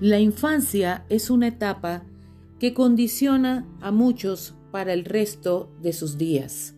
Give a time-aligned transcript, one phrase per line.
[0.00, 2.04] La infancia es una etapa
[2.58, 6.74] que condiciona a muchos para el resto de sus días.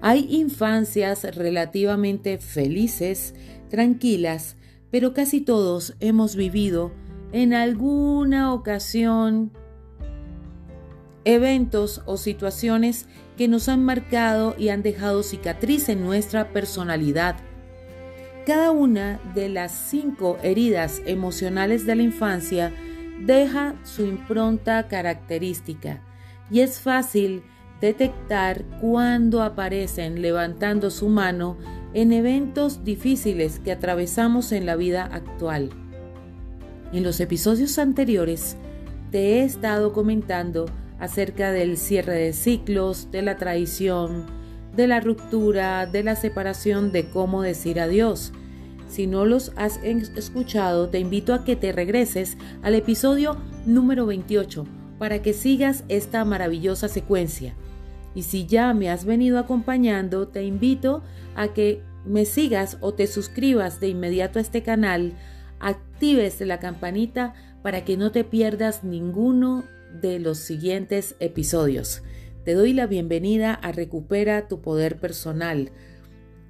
[0.00, 3.34] Hay infancias relativamente felices,
[3.68, 4.56] tranquilas,
[4.90, 6.92] pero casi todos hemos vivido
[7.32, 9.52] en alguna ocasión
[11.26, 13.06] eventos o situaciones
[13.36, 17.36] que nos han marcado y han dejado cicatriz en nuestra personalidad
[18.46, 22.72] cada una de las cinco heridas emocionales de la infancia
[23.20, 26.02] deja su impronta característica
[26.50, 27.42] y es fácil
[27.80, 31.56] detectar cuando aparecen levantando su mano
[31.94, 35.70] en eventos difíciles que atravesamos en la vida actual.
[36.92, 38.56] En los episodios anteriores
[39.10, 40.66] te he estado comentando
[40.98, 44.26] acerca del cierre de ciclos, de la traición,
[44.76, 48.32] de la ruptura, de la separación, de cómo decir adiós.
[48.88, 53.36] Si no los has escuchado, te invito a que te regreses al episodio
[53.66, 54.66] número 28
[54.98, 57.54] para que sigas esta maravillosa secuencia.
[58.14, 61.02] Y si ya me has venido acompañando, te invito
[61.34, 65.14] a que me sigas o te suscribas de inmediato a este canal,
[65.58, 69.64] actives la campanita para que no te pierdas ninguno
[70.00, 72.02] de los siguientes episodios.
[72.44, 75.70] Te doy la bienvenida a Recupera tu Poder Personal,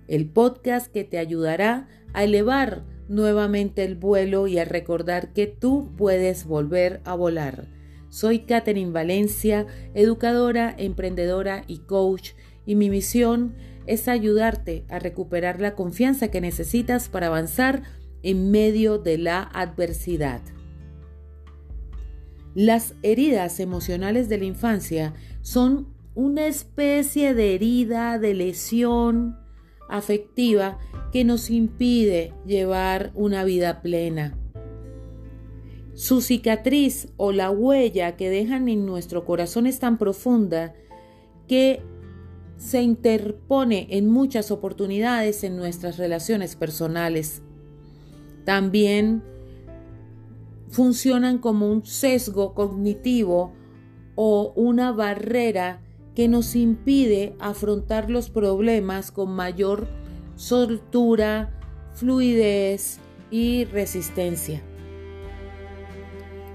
[0.09, 5.93] el podcast que te ayudará a elevar nuevamente el vuelo y a recordar que tú
[5.97, 7.69] puedes volver a volar.
[8.09, 12.33] Soy Catherine Valencia, educadora, emprendedora y coach,
[12.67, 13.55] y mi misión
[13.87, 17.85] es ayudarte a recuperar la confianza que necesitas para avanzar
[18.25, 20.41] en medio de la adversidad.
[22.55, 29.37] Las heridas emocionales de la infancia son una especie de herida, de lesión
[29.89, 30.79] afectiva
[31.13, 34.39] que nos impide llevar una vida plena.
[35.95, 40.75] Su cicatriz o la huella que dejan en nuestro corazón es tan profunda
[41.49, 41.83] que
[42.57, 47.43] se interpone en muchas oportunidades en nuestras relaciones personales.
[48.45, 49.23] También
[50.75, 53.53] funcionan como un sesgo cognitivo
[54.17, 55.81] o una barrera
[56.17, 59.87] que nos impide afrontar los problemas con mayor
[60.35, 61.57] soltura,
[61.95, 62.99] fluidez
[63.31, 64.63] y resistencia.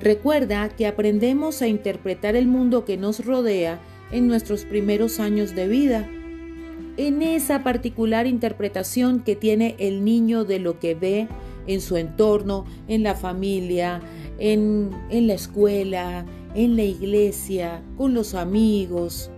[0.02, 3.80] Recuerda que aprendemos a interpretar el mundo que nos rodea
[4.12, 6.10] en nuestros primeros años de vida,
[6.98, 11.30] en esa particular interpretación que tiene el niño de lo que ve
[11.70, 14.02] en su entorno, en la familia,
[14.40, 16.26] en, en la escuela,
[16.56, 19.30] en la iglesia, con los amigos.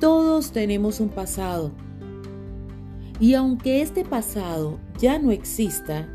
[0.00, 1.70] Todos tenemos un pasado.
[3.20, 6.08] Y aunque este pasado ya no exista,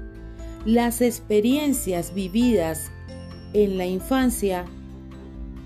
[0.66, 2.92] las experiencias vividas
[3.53, 4.66] en la infancia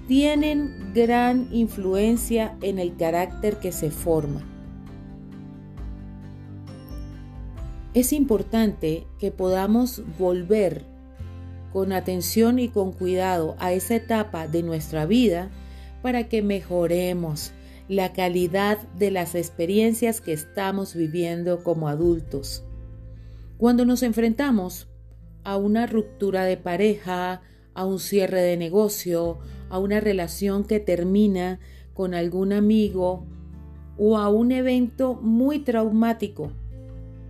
[0.08, 4.44] tienen gran influencia en el carácter que se forma.
[7.96, 10.86] Es importante que podamos volver
[11.74, 15.50] con atención y con cuidado a esa etapa de nuestra vida
[16.04, 17.52] para que mejoremos
[17.88, 22.64] la calidad de las experiencias que estamos viviendo como adultos.
[23.58, 24.88] Cuando nos enfrentamos
[25.44, 27.42] a una ruptura de pareja,
[27.74, 29.40] a un cierre de negocio,
[29.70, 31.60] a una relación que termina
[31.96, 33.26] con algún amigo
[33.98, 36.52] o a un evento muy traumático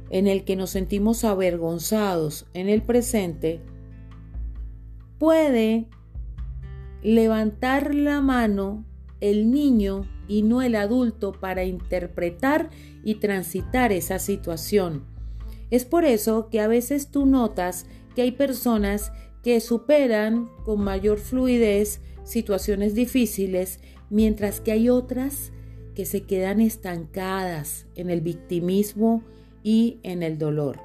[0.10, 3.62] en el que nos sentimos avergonzados en el presente,
[5.18, 5.88] puede
[7.02, 8.86] levantar la mano
[9.22, 12.70] el niño y no el adulto para interpretar
[13.04, 15.06] y transitar esa situación.
[15.72, 19.12] Es por eso que a veces tú notas que hay personas
[19.44, 25.52] que superan con mayor fluidez situaciones difíciles, mientras que hay otras
[25.96, 29.24] que se quedan estancadas en el victimismo
[29.64, 30.80] y en el dolor.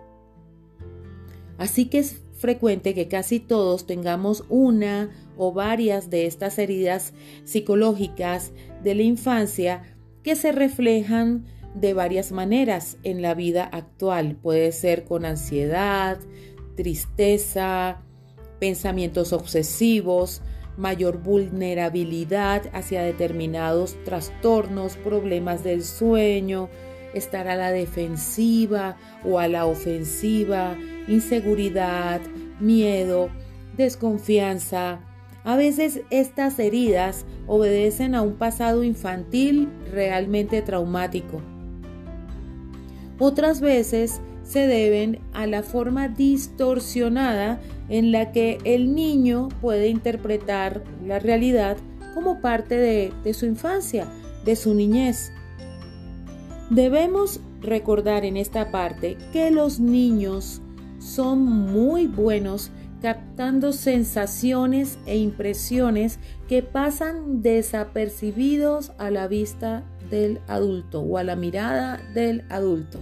[1.58, 7.12] Así que es frecuente que casi todos tengamos una o varias de estas heridas
[7.44, 9.82] psicológicas de la infancia
[10.22, 14.36] que se reflejan de varias maneras en la vida actual.
[14.36, 16.18] Puede ser con ansiedad,
[16.76, 18.02] tristeza,
[18.58, 20.42] pensamientos obsesivos,
[20.76, 26.68] mayor vulnerabilidad hacia determinados trastornos, problemas del sueño,
[27.14, 30.76] estar a la defensiva o a la ofensiva,
[31.08, 32.20] inseguridad,
[32.60, 33.30] miedo,
[33.76, 35.00] desconfianza.
[35.44, 41.42] A veces estas heridas obedecen a un pasado infantil realmente traumático.
[43.18, 50.82] Otras veces se deben a la forma distorsionada en la que el niño puede interpretar
[51.04, 51.76] la realidad
[52.14, 54.06] como parte de, de su infancia,
[54.44, 55.32] de su niñez.
[56.70, 60.62] Debemos recordar en esta parte que los niños
[60.98, 62.70] son muy buenos
[63.02, 66.18] captando sensaciones e impresiones
[66.48, 72.98] que pasan desapercibidos a la vista del adulto o a la mirada del adulto.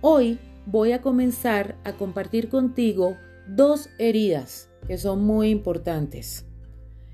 [0.00, 6.46] Hoy voy a comenzar a compartir contigo dos heridas que son muy importantes.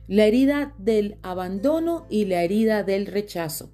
[0.07, 3.74] La herida del abandono y la herida del rechazo.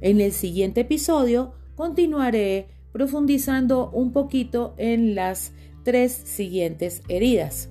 [0.00, 5.52] En el siguiente episodio continuaré profundizando un poquito en las
[5.82, 7.70] tres siguientes heridas.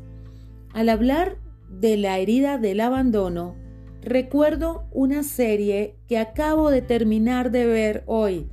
[0.74, 1.38] Al hablar
[1.70, 3.56] de la herida del abandono,
[4.02, 8.48] recuerdo una serie que acabo de terminar de ver hoy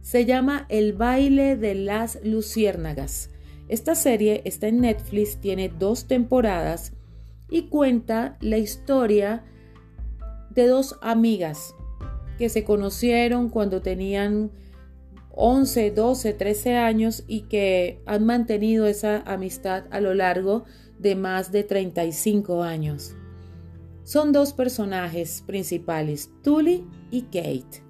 [0.00, 3.30] se llama El baile de las luciérnagas.
[3.68, 6.92] Esta serie está en Netflix, tiene dos temporadas
[7.50, 9.44] y cuenta la historia
[10.50, 11.74] de dos amigas
[12.38, 14.50] que se conocieron cuando tenían
[15.30, 20.64] 11, 12, 13 años y que han mantenido esa amistad a lo largo
[20.98, 23.14] de más de 35 años.
[24.04, 27.84] Son dos personajes principales, Tully y Kate.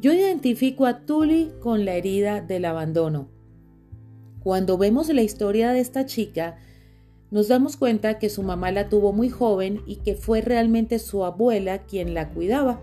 [0.00, 3.28] Yo identifico a Tully con la herida del abandono.
[4.40, 6.56] Cuando vemos la historia de esta chica,
[7.30, 11.24] nos damos cuenta que su mamá la tuvo muy joven y que fue realmente su
[11.24, 12.80] abuela quien la cuidaba.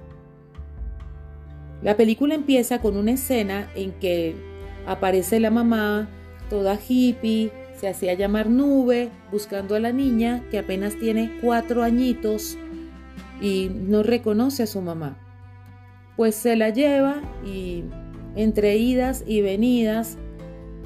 [1.81, 4.35] La película empieza con una escena en que
[4.85, 6.09] aparece la mamá,
[6.49, 12.57] toda hippie, se hacía llamar Nube, buscando a la niña que apenas tiene cuatro añitos
[13.41, 15.17] y no reconoce a su mamá
[16.19, 17.85] pues se la lleva y
[18.35, 20.17] entre idas y venidas,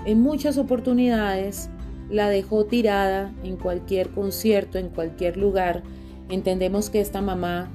[0.06, 1.72] en muchas oportunidades,
[2.12, 5.81] la dejó tirada en cualquier concierto, en cualquier lugar.
[6.30, 7.72] Entendemos que esta mamá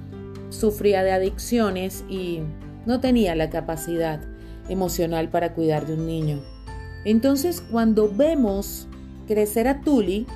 [0.50, 2.43] sufría de adicciones y
[2.86, 4.20] no tenía la capacidad
[4.69, 6.42] emocional para cuidar de un niño.
[7.04, 8.88] Entonces, cuando vemos
[9.26, 10.26] crecer a Tuli,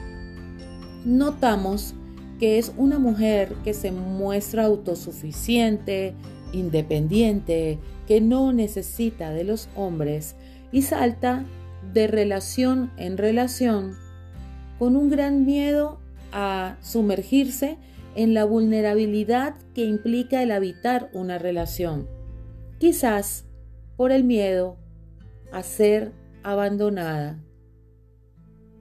[1.04, 1.94] notamos
[2.38, 6.14] que es una mujer que se muestra autosuficiente,
[6.52, 10.34] independiente, que no necesita de los hombres
[10.72, 11.44] y salta
[11.92, 13.96] de relación en relación
[14.78, 16.00] con un gran miedo
[16.32, 17.78] a sumergirse
[18.14, 22.08] en la vulnerabilidad que implica el habitar una relación.
[22.82, 23.44] Quizás
[23.96, 24.76] por el miedo
[25.52, 26.10] a ser
[26.42, 27.40] abandonada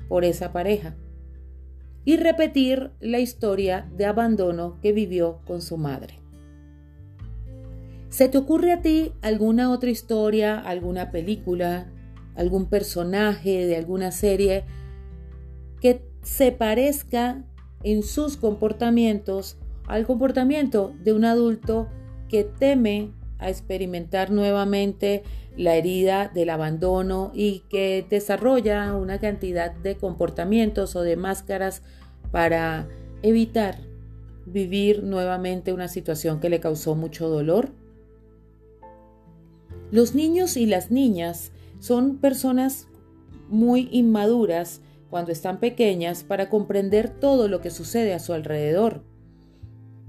[0.10, 0.96] por esa pareja
[2.04, 6.16] y repetir la historia de abandono que vivió con su madre.
[8.10, 11.92] ¿Se te ocurre a ti alguna otra historia, alguna película,
[12.34, 14.64] algún personaje de alguna serie
[15.80, 17.46] que se parezca
[17.84, 21.88] en sus comportamientos al comportamiento de un adulto
[22.30, 25.24] que teme a experimentar nuevamente
[25.58, 31.82] la herida del abandono y que desarrolla una cantidad de comportamientos o de máscaras
[32.32, 32.88] para
[33.22, 33.80] evitar
[34.46, 37.72] vivir nuevamente una situación que le causó mucho dolor?
[39.92, 42.88] Los niños y las niñas son personas
[43.50, 49.04] muy inmaduras cuando están pequeñas para comprender todo lo que sucede a su alrededor.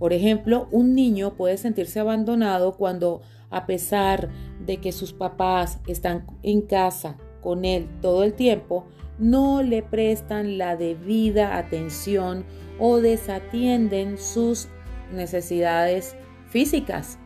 [0.02, 6.26] Por ejemplo, un niño puede sentirse abandonado cuando, a pesar de que sus papás están
[6.42, 8.84] en casa con él todo el tiempo,
[9.20, 12.44] no le prestan la debida atención
[12.80, 14.66] o desatienden sus
[15.14, 16.16] necesidades
[16.48, 17.16] físicas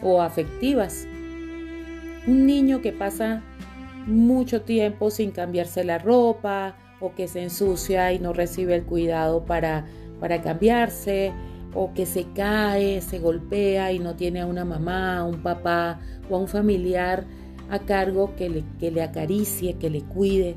[0.00, 1.06] o afectivas.
[2.26, 3.42] Un niño que pasa
[4.06, 9.44] mucho tiempo sin cambiarse la ropa o que se ensucia y no recibe el cuidado
[9.44, 9.84] para,
[10.18, 11.34] para cambiarse
[11.74, 16.00] o que se cae, se golpea y no tiene a una mamá, a un papá
[16.28, 17.24] o a un familiar
[17.70, 20.56] a cargo que le, que le acaricie, que le cuide.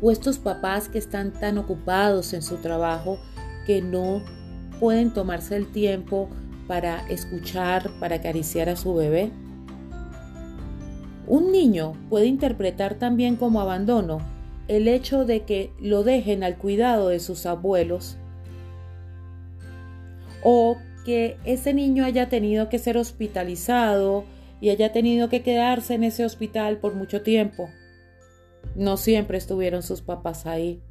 [0.00, 3.18] O estos papás que están tan ocupados en su trabajo
[3.66, 4.22] que no
[4.80, 6.28] pueden tomarse el tiempo
[6.66, 9.30] para escuchar, para acariciar a su bebé.
[11.26, 14.18] Un niño puede interpretar también como abandono
[14.68, 18.16] el hecho de que lo dejen al cuidado de sus abuelos
[20.42, 24.24] o que ese niño haya tenido que ser hospitalizado
[24.60, 27.68] y haya tenido que quedarse en ese hospital por mucho tiempo.
[28.74, 30.82] No siempre estuvieron sus papás ahí.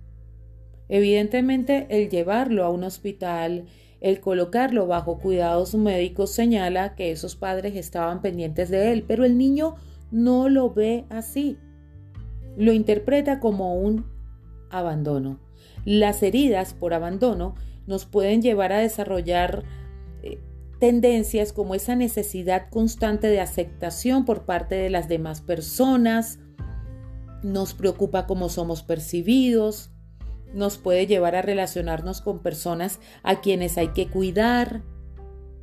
[0.88, 3.66] Evidentemente el llevarlo a un hospital,
[4.02, 9.38] El colocarlo bajo cuidados médicos señala que esos padres estaban pendientes de él, pero el
[9.38, 9.78] niño
[10.12, 11.58] no lo ve así.
[12.56, 14.06] Lo interpreta como un
[14.70, 15.40] abandono.
[15.86, 17.56] Las heridas por abandono
[17.88, 19.64] nos pueden llevar a desarrollar
[20.24, 20.40] eh,
[20.80, 26.40] tendencias como esa necesidad constante de aceptación por parte de las demás personas,
[27.44, 29.92] nos preocupa cómo somos percibidos,
[30.54, 34.82] nos puede llevar a relacionarnos con personas a quienes hay que cuidar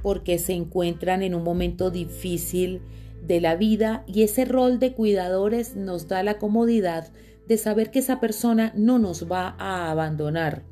[0.02, 2.82] porque se encuentran en un momento difícil
[3.22, 7.12] de la vida y ese rol de cuidadores nos da la comodidad
[7.46, 10.64] de saber que esa persona no nos va a abandonar.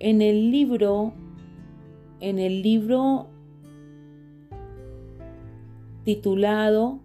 [0.00, 1.12] En el libro,
[2.20, 3.28] en el libro
[6.04, 7.00] titulado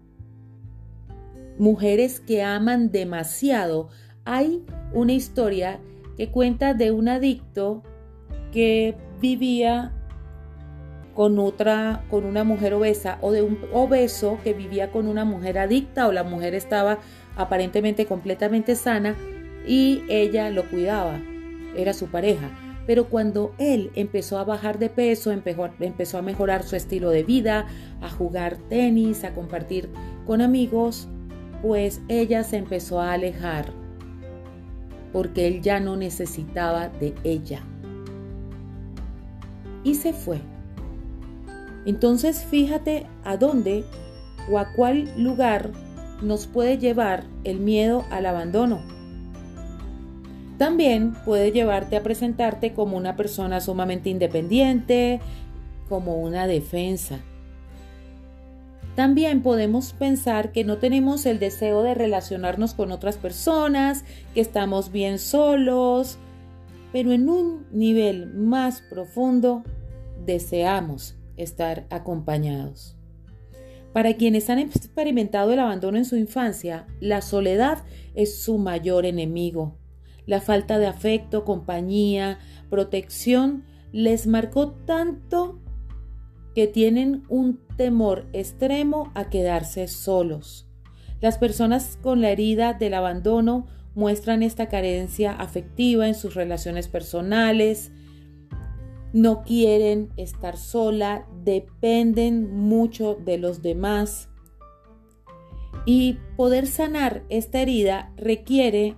[1.58, 3.90] Mujeres que aman demasiado,
[4.24, 5.78] hay una historia
[6.16, 7.82] que cuenta de un adicto
[8.50, 9.92] que vivía
[11.14, 15.58] con otra, con una mujer obesa o de un obeso que vivía con una mujer
[15.58, 16.98] adicta o la mujer estaba
[17.36, 19.16] aparentemente completamente sana
[19.66, 21.20] y ella lo cuidaba,
[21.76, 22.65] era su pareja.
[22.86, 27.66] Pero cuando él empezó a bajar de peso, empezó, a mejorar su estilo de vida,
[28.00, 29.90] a jugar tenis, a compartir
[30.24, 31.08] con amigos,
[31.62, 33.72] pues ella se empezó a alejar
[35.12, 37.62] porque él ya no necesitaba de ella.
[39.82, 40.40] Y se fue.
[41.86, 43.84] Entonces fíjate a dónde
[44.50, 45.70] o a cuál lugar
[46.22, 48.95] nos puede llevar el miedo al abandono.
[50.58, 55.20] También puede llevarte a presentarte como una persona sumamente independiente,
[55.88, 57.20] como una defensa.
[58.94, 64.90] También podemos pensar que no tenemos el deseo de relacionarnos con otras personas, que estamos
[64.90, 66.16] bien solos,
[66.92, 69.64] pero en un nivel más profundo
[70.24, 72.96] deseamos estar acompañados.
[73.92, 77.84] Para quienes han experimentado el abandono en su infancia, la soledad
[78.14, 79.76] es su mayor enemigo.
[80.26, 85.60] La falta de afecto, compañía, protección les marcó tanto
[86.54, 90.66] que tienen un temor extremo a quedarse solos.
[91.20, 97.92] Las personas con la herida del abandono muestran esta carencia afectiva en sus relaciones personales,
[99.12, 104.28] no quieren estar sola, dependen mucho de los demás.
[105.86, 108.96] Y poder sanar esta herida requiere,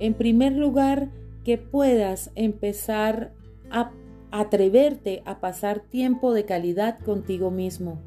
[0.00, 1.10] en primer lugar,
[1.44, 3.32] que puedas empezar
[3.70, 3.92] a
[4.30, 8.00] atreverte a pasar tiempo de calidad contigo mismo.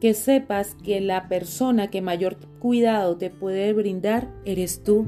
[0.00, 5.06] Que sepas que la persona que mayor cuidado te puede brindar eres tú.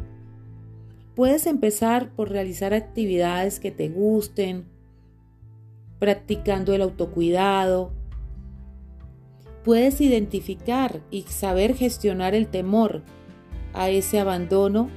[1.14, 4.66] Puedes empezar por realizar actividades que te gusten,
[5.98, 7.92] practicando el autocuidado.
[9.64, 13.02] Puedes identificar y saber gestionar el temor
[13.76, 14.90] a ese abandono,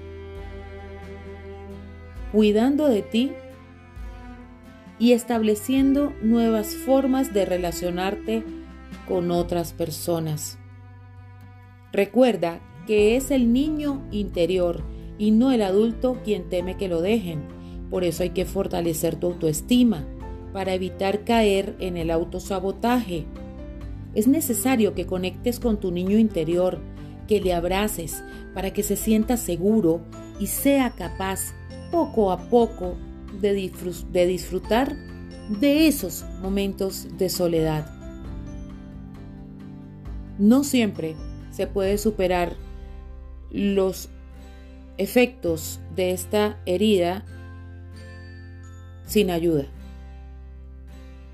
[2.31, 3.31] cuidando de ti
[4.97, 8.43] y estableciendo nuevas formas de relacionarte
[9.07, 10.57] con otras personas.
[11.91, 14.83] Recuerda que es el niño interior
[15.17, 17.41] y no el adulto quien teme que lo dejen.
[17.89, 20.05] Por eso hay que fortalecer tu autoestima
[20.53, 23.25] para evitar caer en el autosabotaje.
[24.15, 26.79] Es necesario que conectes con tu niño interior,
[27.29, 28.23] que le abraces
[28.55, 30.01] para que se sienta seguro
[30.39, 31.53] y sea capaz
[31.91, 32.95] poco a poco
[33.39, 33.53] de,
[34.25, 34.95] disfrutar
[35.47, 37.85] de esos momentos de soledad.
[40.39, 41.15] No siempre
[41.51, 42.55] se puede superar
[43.51, 44.09] los
[44.97, 47.25] efectos de esta herida
[49.05, 49.67] sin ayuda.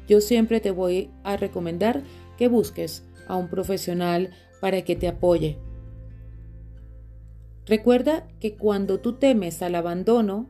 [0.10, 2.04] Yo siempre te voy a recomendar
[2.38, 5.65] que busques a un profesional para que te apoye.
[7.66, 10.50] Recuerda que cuando tú temes al abandono,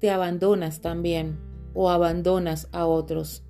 [0.00, 1.38] te abandonas también
[1.74, 3.44] o abandonas a otros.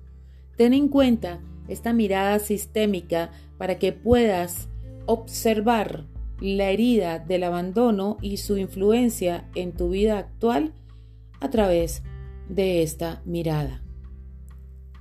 [0.57, 4.67] Ten en cuenta esta mirada sistémica para que puedas
[5.05, 6.05] observar
[6.39, 10.73] la herida del abandono y su influencia en tu vida actual
[11.39, 12.03] a través
[12.49, 13.81] de esta mirada.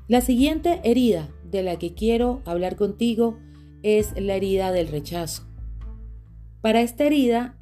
[0.06, 3.38] La siguiente herida de la que quiero hablar contigo
[3.82, 5.44] es la herida del rechazo.
[6.60, 7.56] Para esta herida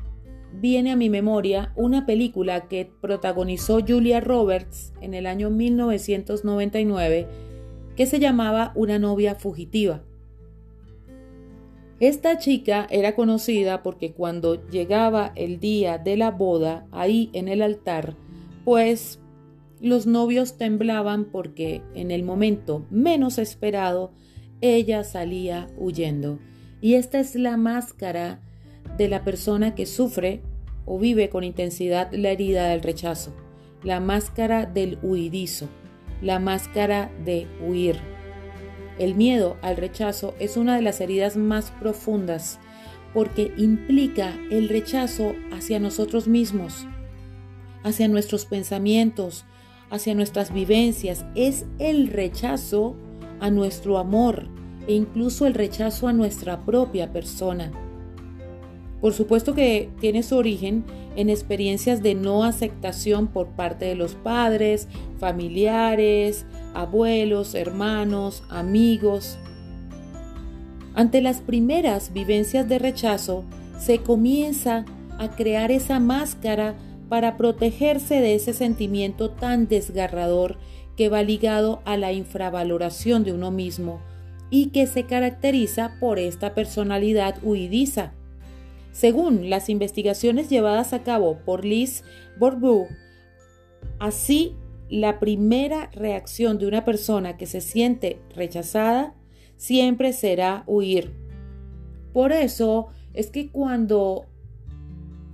[0.52, 7.26] viene a mi memoria una película que protagonizó Julia Roberts en el año 1999
[7.96, 10.02] que se llamaba Una novia fugitiva.
[12.00, 17.60] Esta chica era conocida porque cuando llegaba el día de la boda, ahí en el
[17.60, 18.16] altar,
[18.64, 19.20] pues
[19.80, 24.12] los novios temblaban porque en el momento menos esperado
[24.62, 26.38] ella salía huyendo.
[26.80, 28.40] Y esta es la máscara
[29.00, 30.42] de la persona que sufre
[30.84, 33.32] o vive con intensidad la herida del rechazo,
[33.82, 35.70] la máscara del huidizo,
[36.20, 37.96] la máscara de huir.
[38.98, 42.60] El miedo al rechazo es una de las heridas más profundas
[43.14, 46.86] porque implica el rechazo hacia nosotros mismos,
[47.82, 49.46] hacia nuestros pensamientos,
[49.88, 51.24] hacia nuestras vivencias.
[51.34, 52.96] Es el rechazo
[53.40, 54.48] a nuestro amor
[54.86, 57.72] e incluso el rechazo a nuestra propia persona.
[59.00, 60.84] Por supuesto que tiene su origen
[61.16, 64.88] en experiencias de no aceptación por parte de los padres,
[65.18, 69.38] familiares, abuelos, hermanos, amigos.
[70.94, 73.44] Ante las primeras vivencias de rechazo,
[73.78, 74.84] se comienza
[75.18, 76.76] a crear esa máscara
[77.08, 80.58] para protegerse de ese sentimiento tan desgarrador
[80.96, 84.00] que va ligado a la infravaloración de uno mismo
[84.50, 88.12] y que se caracteriza por esta personalidad huidiza.
[88.92, 92.04] Según las investigaciones llevadas a cabo por Liz
[92.38, 92.86] Bourbeau,
[93.98, 94.56] así
[94.88, 99.14] la primera reacción de una persona que se siente rechazada
[99.56, 101.12] siempre será huir.
[102.12, 104.26] Por eso es que cuando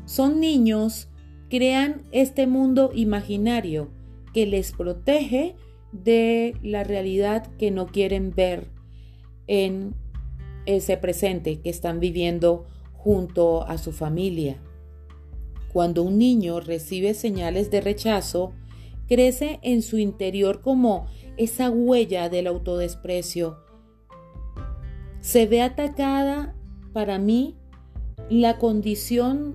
[0.05, 1.09] son niños,
[1.49, 3.91] crean este mundo imaginario
[4.35, 5.57] que les protege
[5.93, 8.69] de la realidad que no quieren ver
[9.47, 9.95] en
[10.67, 12.67] ese presente que están viviendo
[13.07, 14.61] junto a su familia.
[15.73, 18.53] Cuando un niño recibe señales de rechazo,
[19.07, 23.59] crece en su interior como esa huella del autodesprecio.
[25.21, 26.57] Se ve atacada
[26.93, 27.55] para mí
[28.29, 29.55] la condición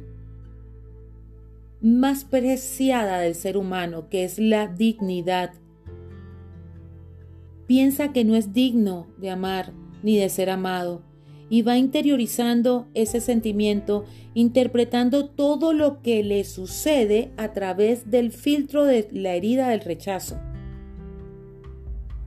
[1.81, 5.51] más preciada del ser humano, que es la dignidad.
[7.67, 11.10] Piensa que no es digno de amar ni de ser amado
[11.51, 18.85] y va interiorizando ese sentimiento, interpretando todo lo que le sucede a través del filtro
[18.85, 20.39] de la herida del rechazo.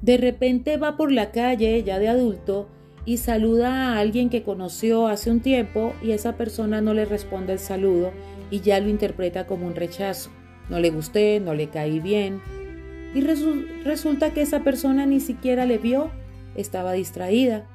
[0.02, 2.68] De repente va por la calle, ya de adulto,
[3.06, 7.54] y saluda a alguien que conoció hace un tiempo y esa persona no le responde
[7.54, 8.12] el saludo
[8.50, 10.28] y ya lo interpreta como un rechazo.
[10.68, 12.42] No le gusté, no le caí bien.
[13.14, 16.10] Y resulta que esa persona ni siquiera le vio,
[16.56, 17.66] estaba distraída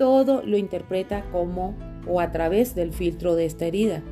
[0.00, 4.02] todo lo interpreta como o a través del filtro de esta herida.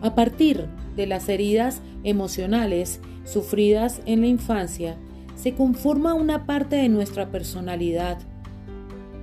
[0.00, 0.64] A partir
[0.96, 4.96] de las heridas emocionales sufridas en la infancia,
[5.34, 8.16] se conforma una parte de nuestra personalidad.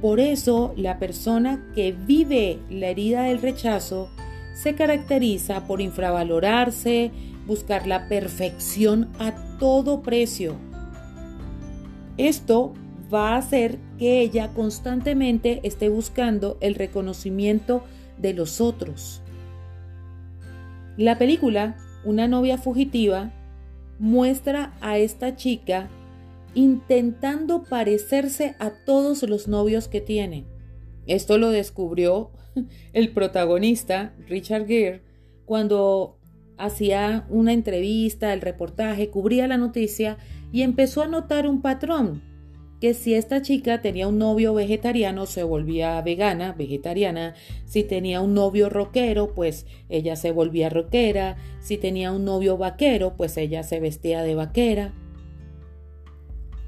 [0.03, 4.07] Por eso, la persona que vive la herida del rechazo
[4.53, 7.09] se caracteriza por infravalorarse,
[7.47, 10.57] buscar la perfección a todo precio.
[12.17, 12.73] Esto
[13.13, 17.83] va a hacer que ella constantemente esté buscando el reconocimiento
[18.17, 19.21] de los otros.
[20.97, 23.31] La película, Una novia fugitiva,
[23.99, 25.87] muestra a esta chica
[26.55, 30.45] intentando parecerse a todos los novios que tiene.
[31.05, 32.31] Esto lo descubrió
[32.93, 35.03] el protagonista, Richard Gere,
[35.45, 36.17] cuando
[36.57, 40.17] hacía una entrevista, el reportaje, cubría la noticia
[40.51, 42.30] y empezó a notar un patrón
[42.81, 48.33] que si esta chica tenía un novio vegetariano se volvía vegana, vegetariana, si tenía un
[48.33, 53.79] novio rockero, pues ella se volvía rockera, si tenía un novio vaquero, pues ella se
[53.79, 54.95] vestía de vaquera.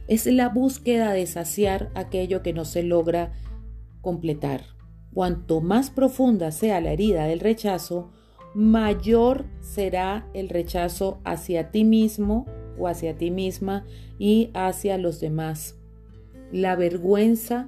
[0.08, 3.34] Es la búsqueda de saciar aquello que no se logra
[4.02, 4.65] completar.
[5.15, 8.12] Cuanto más profunda sea la herida del rechazo,
[8.54, 12.45] mayor será el rechazo hacia ti mismo
[12.78, 13.84] o hacia ti misma
[14.19, 15.80] y hacia los demás.
[16.54, 17.68] La vergüenza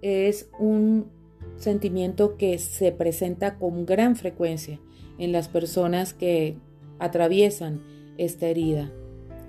[0.00, 1.10] es un
[1.58, 4.80] sentimiento que se presenta con gran frecuencia
[5.18, 6.56] en las personas que
[6.98, 7.82] atraviesan
[8.16, 8.90] esta herida.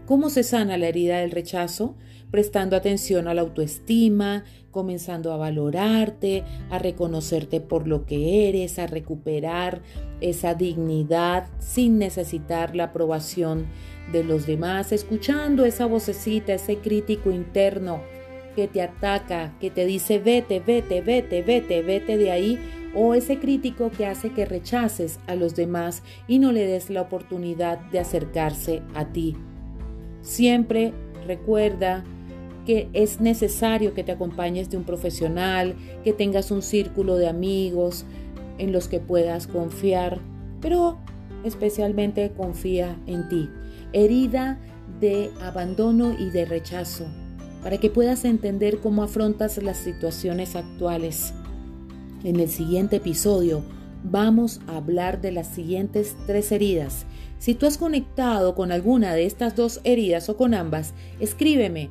[0.06, 1.96] ¿Cómo se sana la herida del rechazo?
[2.32, 8.88] Prestando atención a la autoestima, comenzando a valorarte, a reconocerte por lo que eres, a
[8.88, 9.84] recuperar
[10.20, 13.68] esa dignidad sin necesitar la aprobación
[14.12, 18.02] de los demás, escuchando esa vocecita, ese crítico interno
[18.56, 22.60] que te ataca, que te dice vete, vete, vete, vete, vete de ahí,
[22.96, 27.02] o ese crítico que hace que rechaces a los demás y no le des la
[27.02, 29.36] oportunidad de acercarse a ti.
[30.22, 30.94] Siempre
[31.28, 32.06] recuerda
[32.65, 38.06] que es necesario que te acompañes de un profesional, que tengas un círculo de amigos
[38.58, 40.20] en los que puedas confiar,
[40.62, 40.98] pero
[41.44, 43.50] especialmente confía en ti.
[43.94, 44.58] herida
[45.00, 47.06] de abandono y de rechazo,
[47.65, 51.34] para que puedas entender cómo afrontas las situaciones actuales.
[52.23, 53.63] En el siguiente episodio
[54.04, 57.08] vamos a hablar de las siguientes tres heridas.
[57.39, 61.89] Si tú has conectado con alguna de estas dos heridas o con ambas, escríbeme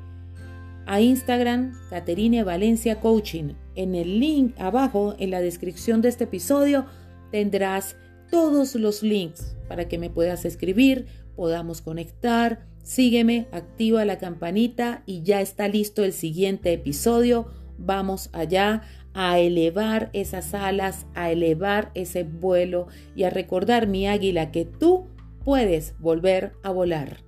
[0.86, 3.54] a Instagram Caterine Valencia Coaching.
[3.74, 6.86] En el link abajo en la descripción de este episodio
[7.32, 7.96] tendrás
[8.30, 11.06] todos los links para que me puedas escribir,
[11.36, 12.66] podamos conectar.
[12.82, 17.46] Sígueme, activa la campanita y ya está listo el siguiente episodio.
[17.78, 18.82] Vamos allá
[19.14, 25.06] a elevar esas alas, a elevar ese vuelo y a recordar, mi águila, que tú
[25.44, 27.18] puedes volver a volar.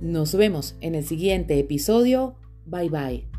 [0.00, 2.36] Nos vemos en el siguiente episodio.
[2.66, 3.31] Bye bye.